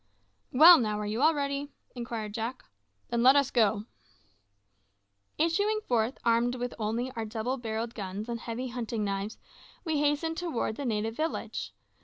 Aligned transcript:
"Well, 0.51 0.79
now, 0.79 0.99
are 0.99 1.05
you 1.05 1.21
all 1.21 1.35
ready?" 1.35 1.69
inquired 1.93 2.33
Jack. 2.33 2.63
"Then 3.09 3.21
let 3.21 3.35
us 3.35 3.51
go." 3.51 3.85
Issuing 5.37 5.79
forth 5.81 6.17
armed 6.25 6.55
only 6.79 7.03
with 7.03 7.13
our 7.17 7.25
double 7.25 7.57
barrelled 7.57 7.93
guns 7.93 8.27
and 8.27 8.39
heavy 8.39 8.69
hunting 8.69 9.03
knives, 9.03 9.37
we 9.85 9.99
hastened 9.99 10.37
towards 10.37 10.77
the 10.77 10.85
native 10.85 11.15
village. 11.15 11.75